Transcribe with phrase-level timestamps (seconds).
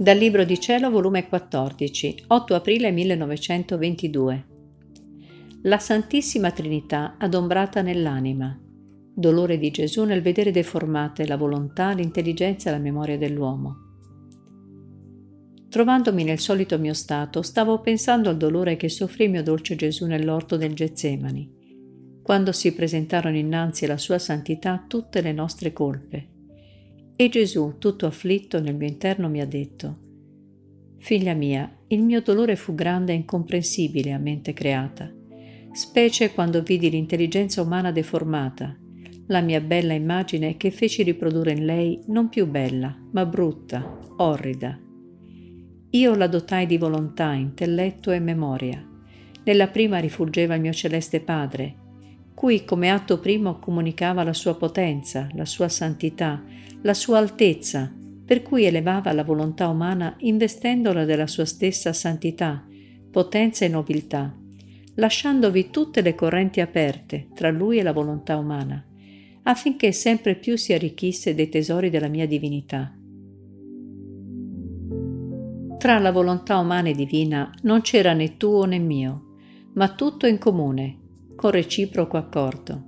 [0.00, 4.46] Dal Libro di Cielo, volume 14, 8 aprile 1922.
[5.62, 8.56] La Santissima Trinità adombrata nell'anima.
[9.12, 13.76] Dolore di Gesù nel vedere deformate la volontà, l'intelligenza e la memoria dell'uomo.
[15.68, 20.56] Trovandomi nel solito mio stato, stavo pensando al dolore che soffrì mio dolce Gesù nell'orto
[20.56, 26.36] del Getsemani, quando si presentarono innanzi alla sua santità tutte le nostre colpe
[27.20, 29.98] e Gesù, tutto afflitto nel mio interno, mi ha detto,
[30.98, 35.12] Figlia mia, il mio dolore fu grande e incomprensibile a mente creata,
[35.72, 38.78] specie quando vidi l'intelligenza umana deformata,
[39.26, 44.78] la mia bella immagine che feci riprodurre in lei non più bella, ma brutta, orrida.
[45.90, 48.80] Io la dotai di volontà, intelletto e memoria.
[49.42, 51.87] Nella prima rifulgeva il mio celeste Padre,
[52.38, 56.40] cui come atto primo comunicava la sua potenza, la sua santità,
[56.82, 57.92] la sua altezza,
[58.24, 62.64] per cui elevava la volontà umana investendola della sua stessa santità,
[63.10, 64.32] potenza e nobiltà,
[64.94, 68.86] lasciandovi tutte le correnti aperte tra lui e la volontà umana,
[69.42, 72.96] affinché sempre più si arricchisse dei tesori della mia divinità.
[75.76, 79.24] Tra la volontà umana e divina non c'era né tuo né mio,
[79.72, 81.06] ma tutto in comune,
[81.38, 82.82] con reciproco accordo.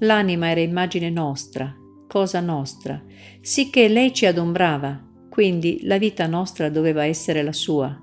[0.00, 1.74] L'anima era immagine nostra,
[2.06, 3.02] cosa nostra,
[3.40, 7.98] sicché lei ci adombrava, quindi la vita nostra doveva essere la sua,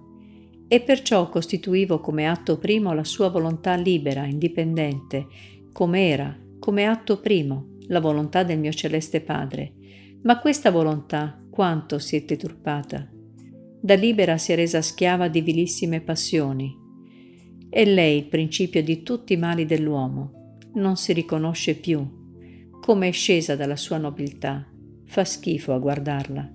[0.68, 5.28] e perciò costituivo come atto primo la sua volontà libera, indipendente,
[5.72, 9.74] come era, come atto primo, la volontà del mio celeste Padre.
[10.24, 13.08] Ma questa volontà quanto si è deturpata?
[13.80, 16.81] Da libera si è resa schiava di vilissime passioni,
[17.74, 20.58] è lei il principio di tutti i mali dell'uomo.
[20.74, 22.06] Non si riconosce più.
[22.82, 24.68] Come è scesa dalla sua nobiltà.
[25.06, 26.52] Fa schifo a guardarla.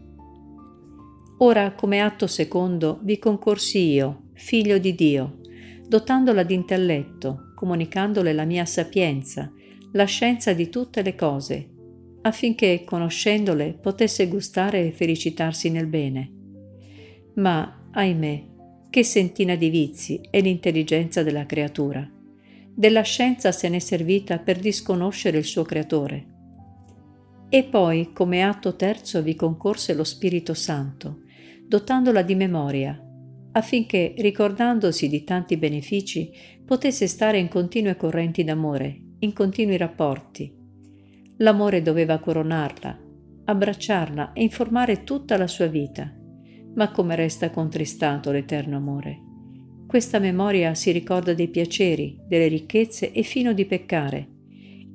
[1.38, 5.38] Ora, come atto secondo, vi concorsi io, figlio di Dio,
[5.88, 9.50] dotandola di intelletto, comunicandole la mia sapienza,
[9.92, 11.70] la scienza di tutte le cose,
[12.20, 16.30] affinché, conoscendole, potesse gustare e felicitarsi nel bene.
[17.36, 18.55] Ma, ahimè,
[18.96, 22.10] che sentina di vizi è l'intelligenza della creatura.
[22.74, 26.26] Della scienza se n'è servita per disconoscere il suo creatore.
[27.50, 31.24] E poi, come atto terzo, vi concorse lo Spirito Santo,
[31.68, 32.98] dotandola di memoria,
[33.52, 36.32] affinché, ricordandosi di tanti benefici,
[36.64, 40.50] potesse stare in continue correnti d'amore, in continui rapporti.
[41.36, 42.98] L'amore doveva coronarla,
[43.44, 46.16] abbracciarla e informare tutta la sua vita
[46.76, 49.20] ma come resta contristato l'eterno amore.
[49.86, 54.28] Questa memoria si ricorda dei piaceri, delle ricchezze e fino di peccare,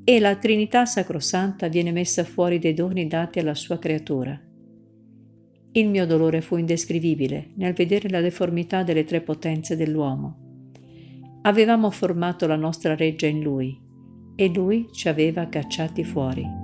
[0.04, 4.40] e la Trinità Sacrosanta viene messa fuori dei doni dati alla sua creatura.
[5.74, 10.38] Il mio dolore fu indescrivibile nel vedere la deformità delle tre potenze dell'uomo.
[11.44, 13.80] Avevamo formato la nostra reggia in lui
[14.36, 16.61] e lui ci aveva cacciati fuori.